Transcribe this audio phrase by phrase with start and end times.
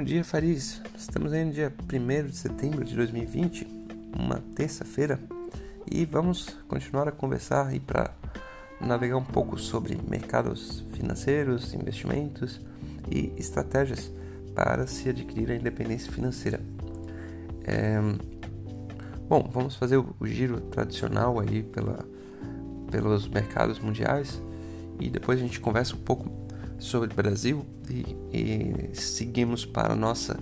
[0.00, 0.80] Bom dia, Faris.
[0.96, 3.66] Estamos aí no dia 1 de setembro de 2020,
[4.18, 5.20] uma terça-feira,
[5.92, 8.10] e vamos continuar a conversar aí para
[8.80, 12.62] navegar um pouco sobre mercados financeiros, investimentos
[13.10, 14.10] e estratégias
[14.54, 16.62] para se adquirir a independência financeira.
[17.64, 18.00] É...
[19.28, 21.98] Bom, vamos fazer o giro tradicional aí pela,
[22.90, 24.40] pelos mercados mundiais
[24.98, 26.48] e depois a gente conversa um pouco
[26.80, 30.36] sobre o Brasil e, e seguimos para a nossa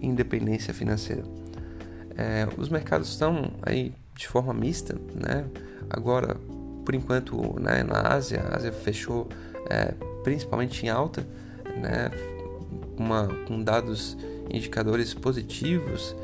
[0.00, 1.24] independência financeira.
[2.16, 5.46] É, os mercados estão aí de forma mista, né?
[5.88, 6.36] Agora,
[6.84, 9.28] por enquanto, né, na Ásia, a Ásia fechou
[9.70, 11.26] é, principalmente em alta,
[11.76, 12.10] né?
[12.96, 14.16] Uma, com dados
[14.50, 16.14] indicadores positivos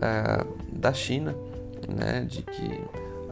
[0.00, 1.34] é, da China,
[1.88, 2.24] né?
[2.28, 2.80] De que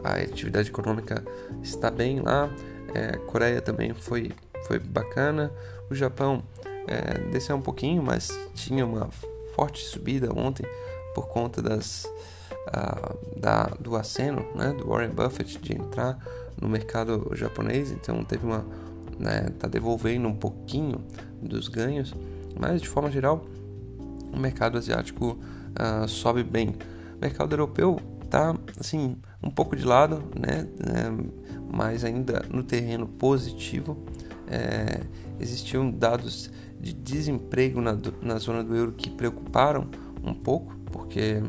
[0.02, 1.25] a atividade econômica
[1.62, 2.50] está bem lá.
[2.95, 4.33] É, Coreia também foi
[4.66, 5.52] foi bacana.
[5.91, 6.42] O Japão
[6.87, 9.08] é, desceu um pouquinho, mas tinha uma
[9.55, 10.64] forte subida ontem
[11.14, 16.19] por conta das, uh, da, do aceno né, do Warren Buffett de entrar
[16.61, 17.91] no mercado japonês.
[17.91, 18.64] Então teve uma
[19.19, 21.05] né, tá devolvendo um pouquinho
[21.42, 22.14] dos ganhos,
[22.59, 23.44] mas de forma geral
[24.33, 25.39] o mercado asiático
[25.72, 26.77] uh, sobe bem.
[27.16, 28.00] O mercado europeu
[28.31, 31.11] tá assim um pouco de lado, né, né
[31.72, 33.97] mas ainda no terreno positivo
[34.50, 35.00] é,
[35.41, 39.88] existiam dados de desemprego na, na zona do euro que preocuparam
[40.22, 41.42] um pouco, porque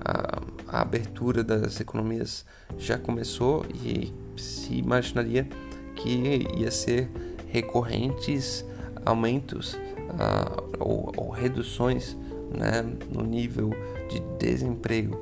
[0.00, 2.44] a, a abertura das economias
[2.78, 5.48] já começou e se imaginaria
[5.94, 7.10] que ia ser
[7.48, 8.64] recorrentes
[9.04, 9.76] aumentos
[10.78, 12.16] ou, ou, reduções
[12.56, 13.70] né, no nível
[14.08, 15.16] de desemprego.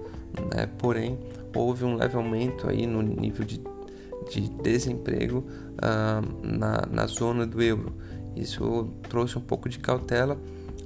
[0.55, 0.69] Né?
[0.79, 1.19] Porém,
[1.55, 3.59] houve um leve aumento aí no nível de
[4.31, 7.93] de desemprego uh, na, na zona do euro.
[8.37, 10.39] Isso trouxe um pouco de cautela.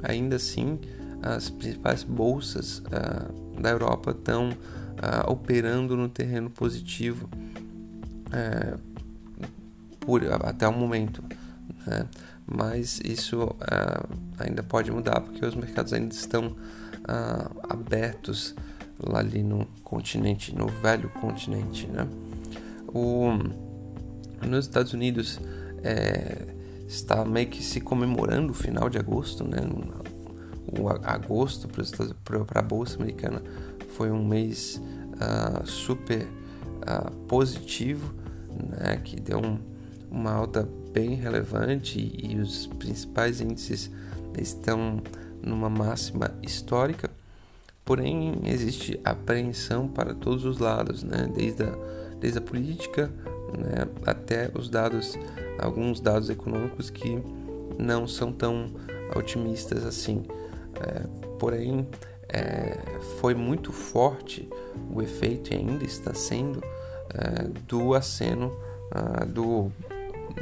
[0.03, 0.79] Ainda assim,
[1.23, 7.29] as principais bolsas uh, da Europa estão uh, operando no terreno positivo
[8.29, 8.79] uh,
[10.01, 11.23] por, até o momento.
[11.87, 12.07] Né?
[12.47, 13.55] Mas isso
[14.39, 16.57] ainda pode mudar porque os mercados ainda estão
[17.69, 18.55] abertos
[18.99, 21.87] lá ali no continente, no velho continente.
[21.87, 22.09] Né?
[22.89, 23.31] O,
[24.47, 25.41] nos Estados Unidos
[25.83, 26.47] é,
[26.87, 29.59] está meio que se comemorando o final de agosto, né?
[30.81, 31.69] O agosto
[32.25, 33.43] para a bolsa americana
[33.95, 34.81] foi um mês
[35.15, 38.15] uh, super uh, positivo,
[38.71, 39.01] né?
[39.03, 39.59] Que deu um,
[40.11, 43.91] uma alta bem relevante e, e os principais índices
[44.39, 45.03] estão
[45.43, 47.11] numa máxima histórica.
[47.85, 51.31] Porém, existe apreensão para todos os lados, né?
[51.35, 51.75] Desde a
[52.21, 53.11] desde a política
[53.57, 55.19] né, até os dados,
[55.59, 57.23] alguns dados econômicos que
[57.79, 58.71] não são tão
[59.17, 60.25] otimistas assim.
[60.81, 61.07] É,
[61.39, 61.87] porém,
[62.29, 62.77] é,
[63.21, 64.49] foi muito forte
[64.93, 66.63] o efeito e ainda está sendo
[67.15, 68.55] é, do aceno
[68.91, 69.71] ah, do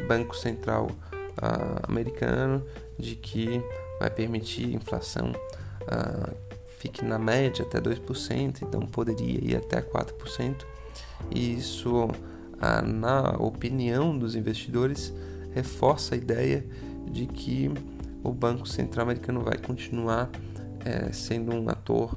[0.07, 0.91] Banco Central
[1.37, 2.65] ah, americano
[2.99, 3.63] de que
[3.99, 5.33] vai permitir inflação
[5.89, 6.33] ah,
[6.79, 10.65] fique na média até 2%, então poderia ir até 4%.
[11.31, 12.09] E isso,
[12.84, 15.12] na opinião dos investidores,
[15.53, 16.67] reforça a ideia
[17.11, 17.71] de que
[18.23, 20.31] o Banco Central Americano vai continuar
[20.84, 22.17] é, sendo um ator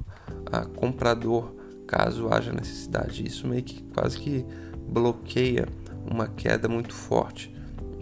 [0.75, 1.53] comprador
[1.87, 3.25] caso haja necessidade.
[3.25, 4.45] Isso meio que quase que
[4.87, 5.67] bloqueia
[6.09, 7.53] uma queda muito forte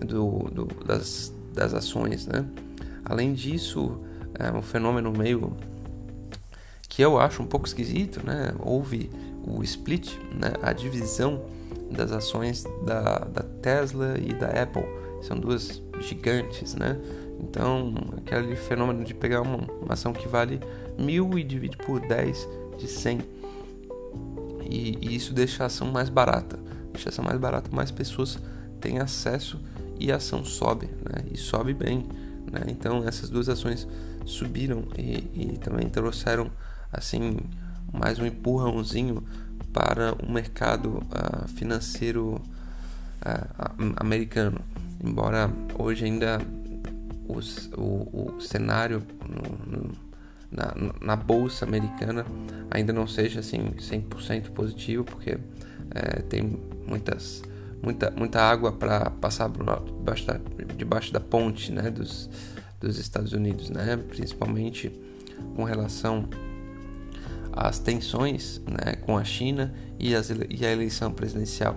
[0.05, 2.27] do, do, das, das ações.
[2.27, 2.45] Né?
[3.05, 4.01] Além disso,
[4.33, 5.55] é um fenômeno meio
[6.87, 8.53] que eu acho um pouco esquisito, né?
[8.59, 9.11] Houve
[9.47, 10.53] o split, né?
[10.61, 11.45] a divisão
[11.91, 14.85] das ações da, da Tesla e da Apple.
[15.21, 16.99] São duas gigantes, né?
[17.39, 20.59] Então, aquele fenômeno de pegar uma, uma ação que vale
[20.97, 22.47] mil e dividir por 10
[22.77, 23.19] de 100.
[24.69, 26.59] E, e, isso deixa a ação mais barata.
[26.91, 28.39] Deixa a ação mais barata, mais pessoas
[28.81, 29.59] têm acesso
[29.99, 31.23] e a ação sobe, né?
[31.31, 32.07] E sobe bem,
[32.51, 32.61] né?
[32.67, 33.87] Então, essas duas ações
[34.25, 36.51] subiram e, e também trouxeram,
[36.91, 37.37] assim,
[37.91, 39.23] mais um empurrãozinho
[39.73, 42.41] para o mercado uh, financeiro
[43.21, 44.59] uh, americano.
[45.03, 46.39] Embora hoje ainda
[47.27, 49.91] os, o, o, cenário no, no,
[50.51, 52.25] na, na, bolsa americana
[52.71, 55.37] ainda não seja assim 100% positivo, porque
[55.91, 56.57] é, tem
[56.87, 57.43] muitas,
[57.83, 60.39] muita, muita água para passar debaixo da,
[60.75, 62.29] debaixo da ponte né, dos,
[62.79, 64.91] dos Estados Unidos, né, principalmente
[65.55, 66.27] com relação
[67.57, 71.75] as tensões né, com a China e, as, e, a eleição presidencial.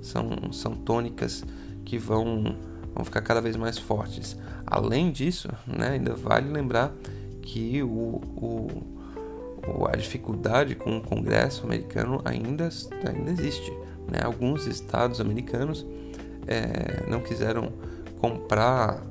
[0.00, 1.44] São, são tônicas
[1.84, 2.56] que vão,
[2.94, 4.36] vão ficar cada vez mais fortes.
[4.66, 6.92] Além disso, né, ainda vale lembrar
[7.42, 12.68] que o, o, a dificuldade com o Congresso americano ainda,
[13.06, 13.70] ainda existe.
[14.10, 14.20] Né?
[14.22, 15.84] Alguns estados americanos
[16.46, 17.72] é, não quiseram
[18.20, 19.02] comprar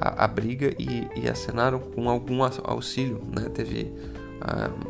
[0.00, 3.22] a, a briga e, e, assinaram com algum auxílio.
[3.34, 3.48] Né?
[3.48, 3.92] Teve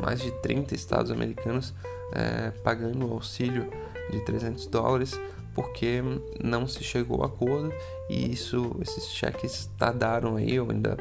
[0.01, 1.73] mais de 30 estados americanos
[2.13, 3.69] é, pagando auxílio
[4.11, 5.19] de 300 dólares
[5.53, 6.01] porque
[6.41, 7.73] não se chegou a acordo
[8.09, 10.97] e isso, esses cheques tardaram aí ou ainda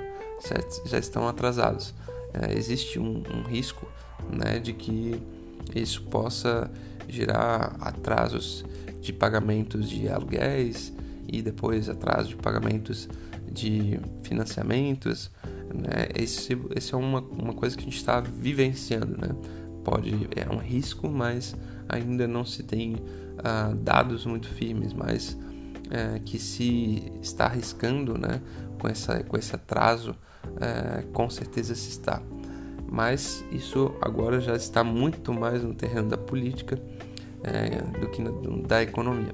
[0.86, 1.94] já estão atrasados.
[2.32, 3.86] É, existe um, um risco
[4.28, 5.22] né, de que
[5.74, 6.70] isso possa
[7.08, 8.64] gerar atrasos
[9.00, 10.92] de pagamentos de aluguéis
[11.28, 13.08] e depois atraso de pagamentos
[13.50, 15.30] de financiamentos.
[15.74, 16.08] Né?
[16.14, 19.16] Esse, esse é uma, uma coisa que a gente está vivenciando.
[19.16, 19.28] Né?
[19.84, 21.56] Pode, é um risco, mas
[21.88, 25.32] ainda não se tem uh, dados muito firmes, mas
[25.86, 28.40] uh, que se está arriscando né?
[28.78, 32.22] com, essa, com esse atraso, uh, com certeza se está
[32.90, 36.76] mas isso agora já está muito mais no terreno da política
[37.42, 38.20] é, do que
[38.66, 39.32] da economia.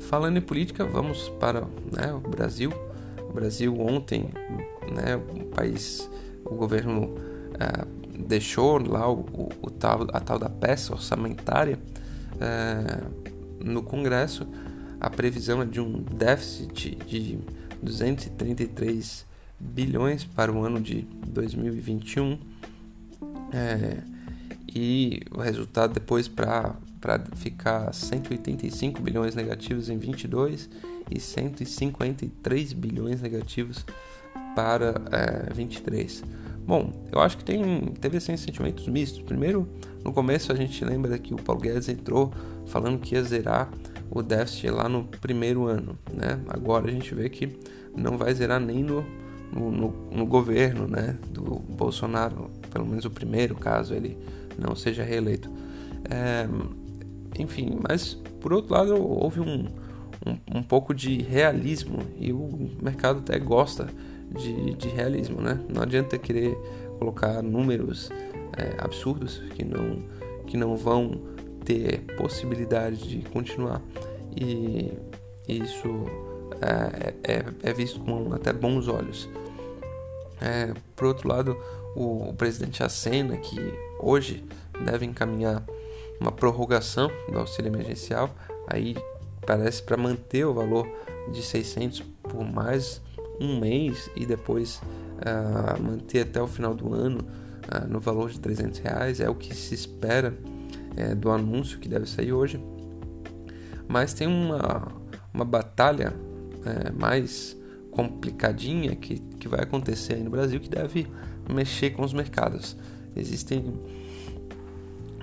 [0.00, 2.70] Falando em política, vamos para né, o Brasil.
[3.28, 4.30] O Brasil ontem,
[4.90, 6.08] né, o país,
[6.44, 7.14] o governo
[7.58, 7.86] é,
[8.18, 11.78] deixou lá o, o, o, tal, a tal da peça orçamentária
[12.40, 13.02] é,
[13.60, 14.46] no Congresso.
[15.00, 17.38] A previsão é de um déficit de
[17.82, 19.26] 233
[19.60, 22.38] bilhões para o ano de 2021
[23.52, 23.98] é,
[24.74, 26.74] e o resultado depois para
[27.36, 30.68] ficar 185 bilhões negativos em 22
[31.10, 33.84] e 153 bilhões negativos
[34.54, 36.22] para é, 23.
[36.66, 39.22] Bom, eu acho que tem, teve assim, sentimentos mistos.
[39.22, 39.66] Primeiro,
[40.04, 42.32] no começo a gente lembra que o Paulo Guedes entrou
[42.66, 43.70] falando que ia zerar
[44.10, 46.40] o déficit lá no primeiro ano, né?
[46.48, 47.58] Agora a gente vê que
[47.96, 49.04] não vai zerar nem no
[49.52, 54.18] no, no, no, governo né, do Bolsonaro, pelo menos o primeiro caso ele
[54.58, 55.50] não seja reeleito.
[56.10, 56.46] É,
[57.38, 59.66] enfim, mas por outro lado houve um,
[60.26, 63.88] um, um, pouco de realismo e o mercado até gosta
[64.30, 65.60] de, de realismo, né?
[65.68, 66.56] Não adianta querer
[66.98, 68.10] colocar números
[68.56, 70.02] é, absurdos que não,
[70.46, 71.20] que não vão
[71.64, 73.82] ter possibilidade de continuar
[74.36, 74.92] e
[75.46, 76.06] isso
[76.60, 79.28] é, é, é visto com até bons olhos.
[80.40, 81.56] É, por outro lado,
[81.96, 83.58] o, o presidente acena que
[83.98, 84.44] hoje
[84.84, 85.64] deve encaminhar
[86.20, 88.30] uma prorrogação do auxílio emergencial,
[88.66, 88.96] aí
[89.48, 90.86] parece para manter o valor
[91.32, 93.00] de 600 por mais
[93.40, 98.38] um mês e depois uh, manter até o final do ano uh, no valor de
[98.38, 102.62] 300 reais, é o que se espera uh, do anúncio que deve sair hoje.
[103.88, 104.92] Mas tem uma,
[105.32, 106.12] uma batalha
[106.66, 107.56] é, mais
[107.90, 111.06] complicadinha que, que vai acontecer aí no Brasil que deve
[111.50, 112.76] mexer com os mercados.
[113.16, 113.80] Existem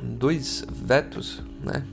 [0.01, 1.85] dois vetos, né?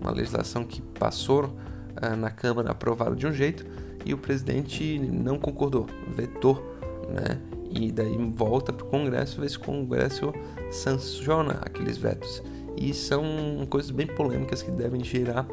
[0.00, 1.56] Uma legislação que passou
[2.00, 3.66] é, na Câmara aprovada de um jeito
[4.04, 6.78] e o presidente não concordou, vetou,
[7.08, 7.40] né?
[7.70, 10.32] E daí volta para o Congresso ver se o Congresso
[10.70, 12.42] sanciona aqueles vetos.
[12.76, 13.22] E são
[13.68, 15.46] coisas bem polêmicas que devem gerar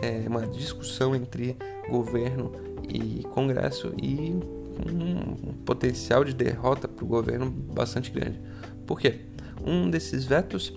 [0.00, 1.56] é, uma discussão entre
[1.90, 2.52] governo
[2.88, 4.34] e Congresso e
[4.86, 8.40] um, potencial de derrota para o governo bastante grande.
[8.86, 9.20] Por quê?
[9.66, 10.72] Um desses vetos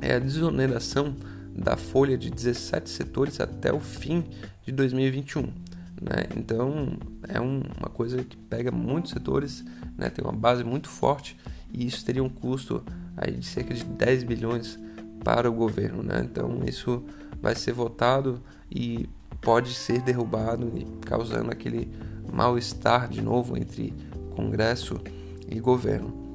[0.00, 1.16] é a desoneração
[1.58, 4.24] da folha de 17 setores até o fim
[4.64, 5.42] de 2021.
[5.42, 6.26] Né?
[6.36, 6.96] Então
[7.28, 9.64] é um, uma coisa que pega muitos setores,
[9.96, 10.08] né?
[10.08, 11.36] tem uma base muito forte
[11.72, 12.84] e isso teria um custo
[13.16, 14.78] aí de cerca de 10 bilhões
[15.24, 16.02] para o governo.
[16.02, 16.22] Né?
[16.24, 17.04] Então isso
[17.42, 19.08] vai ser votado e
[19.40, 20.70] pode ser derrubado,
[21.04, 21.90] causando aquele
[22.32, 23.92] mal-estar de novo entre
[24.30, 25.00] Congresso
[25.48, 26.28] e governo.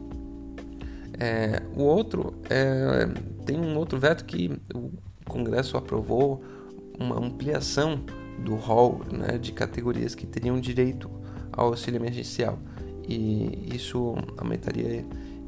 [1.19, 3.07] É, o outro é,
[3.45, 4.91] tem um outro veto que o
[5.25, 6.43] Congresso aprovou
[6.99, 8.01] uma ampliação
[8.39, 11.07] do rol né, de categorias que teriam direito
[11.51, 12.57] ao auxílio emergencial
[13.07, 15.05] e isso aumentaria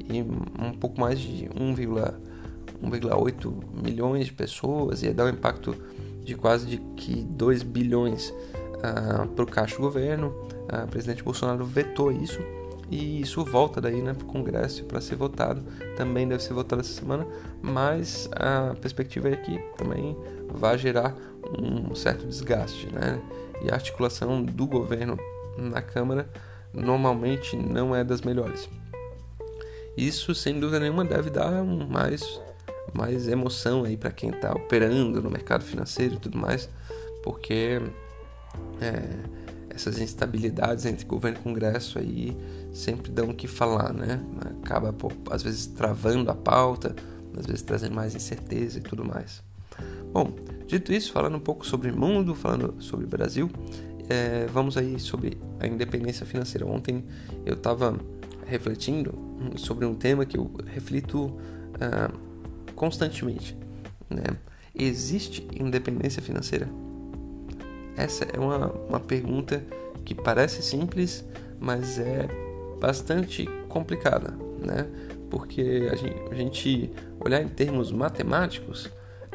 [0.10, 3.54] em um pouco mais de 1,8
[3.84, 5.76] milhões de pessoas e dar um impacto
[6.24, 10.28] de quase de que 2 bilhões uh, para o caixa do governo.
[10.28, 12.40] Uh, o presidente Bolsonaro vetou isso
[12.90, 15.64] e isso volta daí né, para o Congresso para ser votado.
[15.96, 17.26] Também deve ser votado essa semana,
[17.62, 20.16] mas a perspectiva é que também
[20.50, 21.16] vai gerar
[21.58, 22.88] um certo desgaste.
[22.94, 23.20] Né?
[23.64, 25.18] E a articulação do governo
[25.58, 26.30] na Câmara
[26.74, 28.70] normalmente não é das melhores.
[29.98, 32.42] Isso, sem dúvida nenhuma, deve dar mais
[32.94, 36.70] mais emoção aí para quem está operando no mercado financeiro e tudo mais,
[37.22, 37.82] porque
[38.80, 39.02] é,
[39.76, 42.36] essas instabilidades entre governo e Congresso aí
[42.74, 44.22] sempre dão o que falar, né?
[44.64, 44.96] Acaba,
[45.30, 46.96] às vezes, travando a pauta,
[47.38, 49.44] às vezes trazendo mais incerteza e tudo mais.
[50.14, 50.34] Bom,
[50.66, 53.52] dito isso, falando um pouco sobre mundo, falando sobre Brasil,
[54.08, 56.66] é, vamos aí sobre a independência financeira.
[56.66, 57.04] Ontem
[57.46, 58.00] eu estava
[58.46, 59.14] refletindo
[59.58, 63.58] sobre um tema que eu reflito uh, constantemente.
[64.10, 64.24] Né?
[64.74, 66.70] Existe independência financeira?
[67.96, 69.64] Essa é uma, uma pergunta
[70.04, 71.26] que parece simples,
[71.60, 72.28] mas é
[72.80, 74.88] bastante complicada, né?
[75.30, 78.90] Porque a gente, a gente olhar em termos matemáticos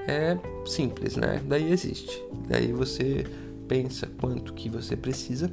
[0.07, 1.41] é simples, né?
[1.45, 2.23] Daí existe.
[2.49, 3.27] Daí você
[3.67, 5.51] pensa quanto que você precisa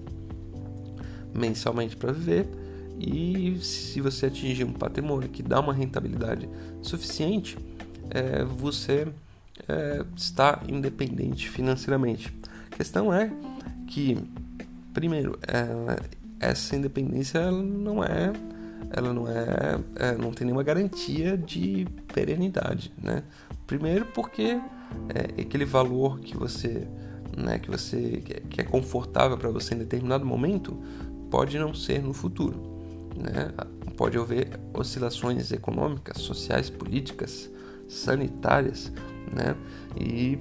[1.33, 2.47] mensalmente para viver
[2.99, 6.49] e se você atingir um patrimônio que dá uma rentabilidade
[6.81, 7.57] suficiente,
[8.09, 9.07] é, você
[9.67, 12.33] é, está independente financeiramente.
[12.77, 13.31] Questão é
[13.87, 14.15] que,
[14.93, 15.99] primeiro, é,
[16.39, 18.31] essa independência não é,
[18.91, 23.23] ela não é, é, não tem nenhuma garantia de perenidade, né?
[23.65, 24.61] Primeiro porque
[25.09, 26.87] é, aquele valor que você,
[27.35, 30.77] né, que você que é confortável para você em determinado momento
[31.31, 32.61] pode não ser no futuro.
[33.17, 33.51] Né?
[33.95, 37.49] Pode haver oscilações econômicas, sociais, políticas,
[37.89, 38.93] sanitárias,
[39.33, 39.55] né?
[39.99, 40.37] E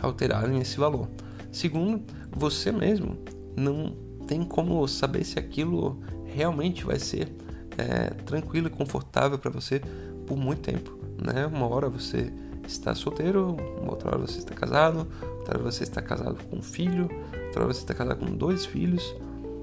[0.00, 1.06] alterarem esse valor.
[1.54, 3.16] Segundo, você mesmo
[3.56, 3.94] não
[4.26, 7.32] tem como saber se aquilo realmente vai ser
[7.78, 9.80] é, tranquilo e confortável para você
[10.26, 11.46] por muito tempo, né?
[11.46, 12.32] Uma hora você
[12.66, 13.56] está solteiro,
[13.86, 15.06] outra hora você está casado,
[15.38, 17.08] outra hora você está casado com um filho,
[17.46, 19.14] outra hora você está casado com dois filhos,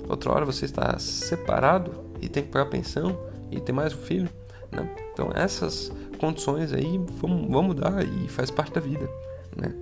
[0.08, 3.20] outra hora você está separado e tem que pagar pensão
[3.52, 4.30] e ter mais um filho.
[4.72, 4.90] Né?
[5.12, 9.10] Então essas condições aí vão, vão mudar e faz parte da vida.
[9.58, 9.76] Né?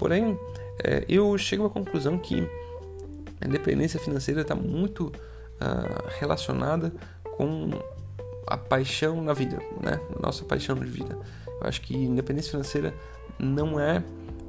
[0.00, 0.36] Porém,
[0.82, 2.48] é, eu chego à conclusão que
[3.40, 6.92] a independência financeira está muito uh, relacionada
[7.36, 7.70] com
[8.46, 10.00] a paixão na vida, né?
[10.20, 11.18] Nossa paixão de vida.
[11.46, 12.94] Eu acho que independência financeira
[13.38, 14.02] não é,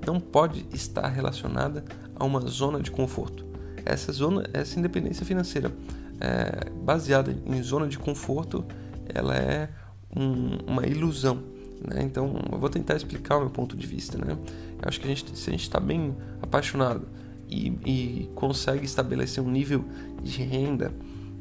[0.05, 1.83] não pode estar relacionada
[2.15, 3.45] a uma zona de conforto.
[3.85, 5.71] Essa zona, essa independência financeira,
[6.19, 8.65] é, baseada em zona de conforto,
[9.13, 9.69] ela é
[10.15, 11.43] um, uma ilusão.
[11.81, 12.03] Né?
[12.03, 14.17] Então, eu vou tentar explicar o meu ponto de vista.
[14.17, 14.37] Né?
[14.81, 17.07] Eu acho que a gente, se a gente está bem apaixonado
[17.49, 19.85] e, e, consegue estabelecer um nível
[20.23, 20.91] de renda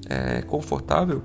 [0.09, 1.23] é, confortável,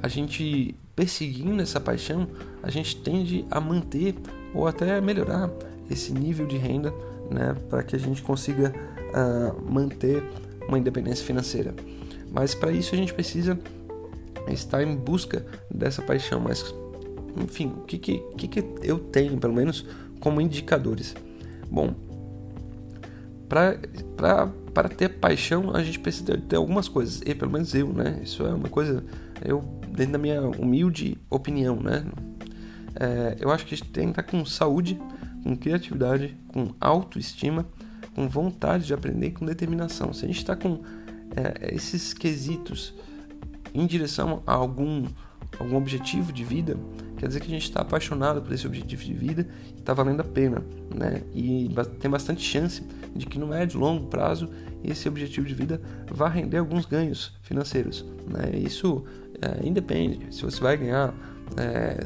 [0.00, 2.26] a gente perseguindo essa paixão,
[2.62, 4.14] a gente tende a manter
[4.52, 5.50] ou até melhorar
[5.90, 6.92] esse nível de renda
[7.30, 8.72] né, para que a gente consiga
[9.08, 10.22] uh, manter
[10.66, 11.74] uma independência financeira.
[12.30, 13.58] Mas para isso a gente precisa
[14.48, 16.40] estar em busca dessa paixão.
[16.40, 16.74] Mas,
[17.36, 19.84] enfim, o que, que, que, eu tenho, pelo menos,
[20.20, 21.14] como indicadores?
[21.70, 21.94] Bom,
[23.48, 27.20] para ter paixão, a gente precisa ter algumas coisas.
[27.24, 28.20] E pelo menos eu, né?
[28.22, 29.04] Isso é uma coisa,
[29.44, 32.04] eu, dentro da minha humilde opinião, né?
[32.94, 35.00] É, eu acho que a gente tem que estar com saúde,
[35.42, 37.66] com criatividade, com autoestima,
[38.14, 40.12] com vontade de aprender com determinação.
[40.12, 40.80] Se a gente está com
[41.36, 42.92] é, esses quesitos
[43.72, 45.04] em direção a algum,
[45.58, 46.76] algum objetivo de vida,
[47.16, 50.20] quer dizer que a gente está apaixonado por esse objetivo de vida e está valendo
[50.20, 50.62] a pena,
[50.94, 51.22] né?
[51.34, 52.82] E tem bastante chance
[53.14, 54.50] de que no médio e longo prazo
[54.84, 58.56] esse objetivo de vida vá render alguns ganhos financeiros, né?
[58.58, 59.04] Isso
[59.40, 61.14] é, independe se você vai ganhar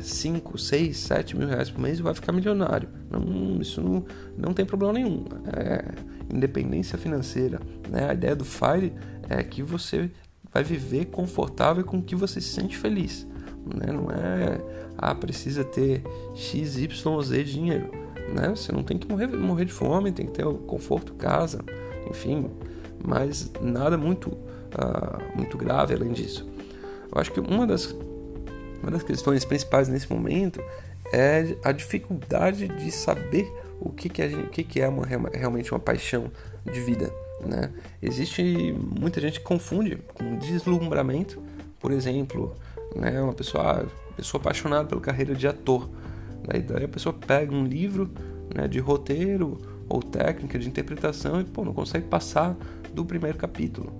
[0.01, 2.89] 5, 6, 7 mil reais por mês e vai ficar milionário.
[3.11, 4.05] Não, isso não,
[4.37, 5.25] não tem problema nenhum.
[5.53, 5.85] É,
[6.33, 7.61] independência financeira.
[7.89, 8.09] Né?
[8.09, 8.93] A ideia do FIRE
[9.29, 10.11] é que você
[10.53, 13.27] vai viver confortável com que você se sente feliz.
[13.67, 13.93] Né?
[13.93, 14.61] Não é,
[14.99, 16.03] ah, precisa ter
[16.35, 17.91] X, Y, Z dinheiro.
[18.35, 18.51] Né?
[18.51, 21.61] Você não tem que morrer, morrer de fome, tem que ter conforto, casa,
[22.09, 22.51] enfim,
[23.05, 26.49] mas nada muito, uh, muito grave além disso.
[27.13, 27.95] Eu acho que uma das,
[28.83, 30.61] uma das questões principais nesse momento
[31.13, 35.73] é a dificuldade de saber o que, que, gente, o que, que é uma, realmente
[35.73, 36.31] uma paixão
[36.65, 37.13] de vida.
[37.45, 37.71] Né?
[38.01, 41.43] Existe muita gente que confunde com deslumbramento,
[41.81, 42.55] por exemplo,
[42.97, 43.21] né?
[43.21, 45.89] uma pessoa, pessoa apaixonada pela carreira de ator.
[46.47, 48.11] Daí, daí a pessoa pega um livro
[48.55, 49.59] né, de roteiro
[49.89, 52.57] ou técnica de interpretação e pô, não consegue passar
[52.93, 53.93] do primeiro capítulo.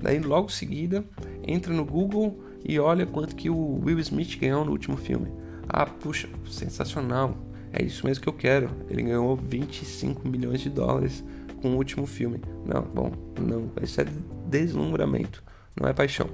[0.00, 1.04] Daí logo em seguida
[1.46, 5.32] entra no Google e olha quanto que o Will Smith ganhou no último filme.
[5.68, 7.36] Ah, puxa, sensacional.
[7.72, 8.70] É isso mesmo que eu quero.
[8.88, 11.24] Ele ganhou 25 milhões de dólares
[11.60, 12.40] com o último filme.
[12.64, 13.70] Não, bom, não.
[13.82, 14.06] Isso é
[14.46, 15.42] deslumbramento,
[15.78, 16.28] não é paixão.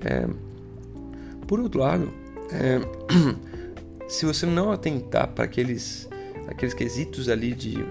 [0.00, 0.26] É,
[1.46, 2.12] por outro lado,
[2.50, 2.80] é,
[4.08, 6.08] se você não atentar para aqueles,
[6.48, 7.84] aqueles quesitos ali de,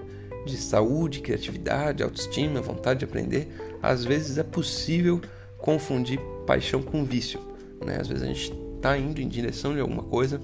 [0.45, 3.47] de saúde, criatividade, autoestima, vontade de aprender,
[3.81, 5.21] às vezes é possível
[5.57, 7.39] confundir paixão com vício.
[7.85, 7.97] Né?
[7.99, 10.41] Às vezes a gente está indo em direção de alguma coisa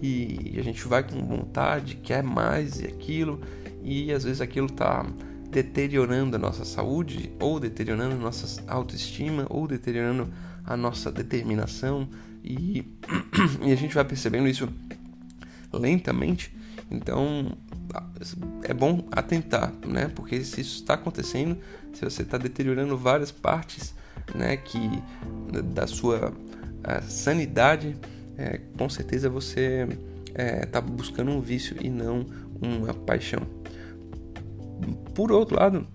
[0.00, 3.40] e a gente vai com vontade, quer mais e aquilo,
[3.82, 5.04] e às vezes aquilo está
[5.50, 10.28] deteriorando a nossa saúde, ou deteriorando a nossa autoestima, ou deteriorando
[10.64, 12.08] a nossa determinação,
[12.48, 12.84] e,
[13.62, 14.68] e a gente vai percebendo isso
[15.72, 16.56] lentamente.
[16.90, 17.52] Então
[18.62, 20.10] é bom atentar, né?
[20.14, 21.58] Porque se isso está acontecendo,
[21.92, 23.94] se você está deteriorando várias partes,
[24.34, 24.78] né, que
[25.74, 26.32] da sua
[27.06, 27.96] sanidade,
[28.36, 29.86] é, com certeza você
[30.28, 32.24] está é, tá buscando um vício e não
[32.60, 33.40] uma paixão.
[35.14, 35.86] Por outro lado,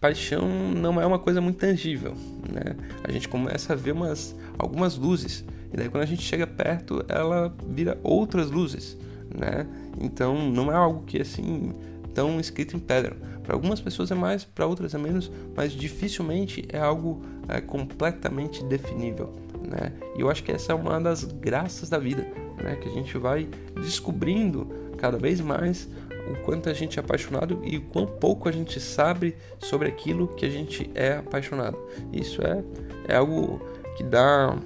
[0.00, 2.14] paixão não é uma coisa muito tangível,
[2.50, 2.76] né?
[3.04, 7.04] A gente começa a ver umas, algumas luzes e daí quando a gente chega perto,
[7.08, 8.96] ela vira outras luzes,
[9.34, 9.66] né?
[10.00, 11.72] Então não é algo que assim
[12.14, 13.16] tão escrito em pedra.
[13.42, 18.62] Para algumas pessoas é mais, para outras é menos, mas dificilmente é algo é, completamente
[18.64, 19.32] definível,
[19.66, 19.92] né?
[20.16, 22.26] E eu acho que essa é uma das graças da vida,
[22.62, 22.76] né?
[22.76, 24.66] Que a gente vai descobrindo
[24.98, 25.88] cada vez mais
[26.30, 30.28] o quanto a gente é apaixonado e o quão pouco a gente sabe sobre aquilo
[30.28, 31.78] que a gente é apaixonado.
[32.12, 32.62] Isso é,
[33.08, 33.60] é algo
[33.96, 34.56] que dá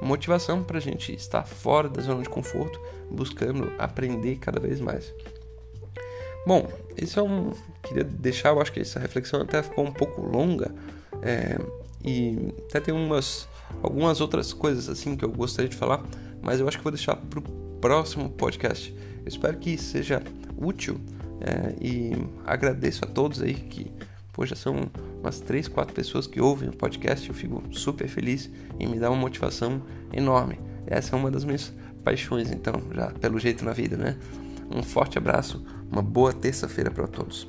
[0.00, 5.12] motivação para a gente estar fora da zona de conforto, buscando aprender cada vez mais.
[6.46, 7.52] Bom, isso é um.
[7.82, 10.72] Queria deixar, eu acho que essa reflexão até ficou um pouco longa
[11.22, 11.58] é,
[12.04, 13.48] e até tem umas,
[13.82, 16.04] algumas outras coisas assim que eu gostaria de falar,
[16.40, 17.42] mas eu acho que vou deixar para o
[17.80, 18.94] próximo podcast.
[19.22, 20.22] Eu espero que seja
[20.56, 21.00] útil
[21.40, 22.12] é, e
[22.44, 23.90] agradeço a todos aí que
[24.44, 27.28] já são umas 3, 4 pessoas que ouvem o podcast.
[27.28, 29.82] Eu fico super feliz e me dá uma motivação
[30.12, 30.58] enorme.
[30.86, 31.72] Essa é uma das minhas
[32.04, 34.16] paixões, então, já pelo jeito na vida, né?
[34.70, 37.48] Um forte abraço, uma boa terça-feira para todos.